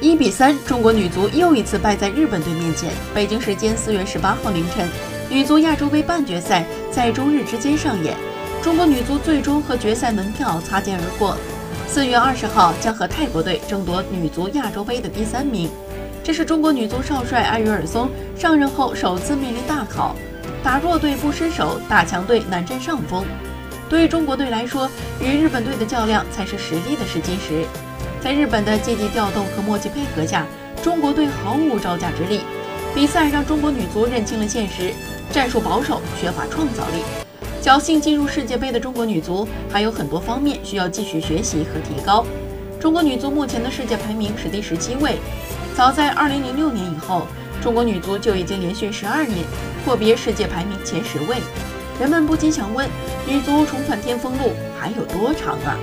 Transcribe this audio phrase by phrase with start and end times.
[0.00, 2.88] 一比三，中国女足又一次败在日本队面前。
[3.12, 4.88] 北京时间四月十八号凌晨，
[5.28, 8.16] 女足亚洲杯半决赛在中日之间上演，
[8.62, 11.36] 中国女足最终和决赛门票擦肩而过。
[11.88, 15.68] 四月二十号将和泰国队争夺女足亚洲杯的第三名。
[16.22, 20.14] 这是中国女足少帅艾约尔松上任后首次面临大考，
[20.62, 23.24] 打弱队不失手，打强队难占上风。
[23.88, 24.88] 对于中国队来说，
[25.20, 27.66] 与日本队的较量才是实力的试金石。
[28.20, 30.44] 在日本的积极调动和默契配合下，
[30.82, 32.40] 中国队毫无招架之力。
[32.94, 34.92] 比赛让中国女足认清了现实：
[35.30, 37.02] 战术保守，缺乏创造力。
[37.62, 42.26] 侥幸进入世界杯的中国女足还有很多方面需要继续学习和提高。
[42.80, 45.18] 中国女足目前的世界排名是第十七位。
[45.76, 47.22] 早在2006年以后，
[47.62, 49.44] 中国女足就已经连续十二年
[49.84, 51.36] 阔别世界排名前十位。
[52.00, 52.88] 人们不禁想问：
[53.26, 55.76] 女足重返巅峰路还有多长啊？